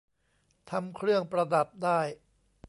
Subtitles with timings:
[0.69, 1.99] ทำเครื่องประดับได้